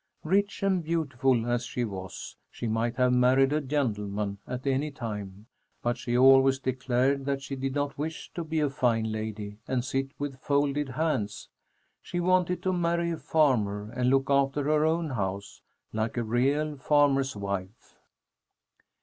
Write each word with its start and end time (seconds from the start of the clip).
Rich 0.23 0.63
and 0.63 0.83
beautiful 0.83 1.45
as 1.45 1.63
she 1.63 1.85
was, 1.85 2.35
she 2.49 2.65
might 2.65 2.95
have 2.95 3.13
married 3.13 3.53
a 3.53 3.61
gentleman 3.61 4.39
at 4.47 4.65
any 4.65 4.89
time, 4.89 5.45
but 5.83 5.95
she 5.95 6.17
always 6.17 6.57
declared 6.57 7.23
that 7.25 7.43
she 7.43 7.55
did 7.55 7.75
not 7.75 7.99
wish 7.99 8.33
to 8.33 8.43
be 8.43 8.59
a 8.61 8.71
fine 8.71 9.11
lady 9.11 9.59
and 9.67 9.85
sit 9.85 10.09
with 10.19 10.39
folded 10.41 10.89
hands. 10.89 11.49
She 12.01 12.19
wanted 12.19 12.63
to 12.63 12.73
marry 12.73 13.11
a 13.11 13.17
farmer 13.17 13.91
and 13.95 14.09
look 14.09 14.27
after 14.31 14.63
her 14.63 14.85
own 14.87 15.11
house, 15.11 15.61
like 15.93 16.17
a 16.17 16.23
real 16.23 16.77
farmer's 16.77 17.35
wife. 17.35 17.93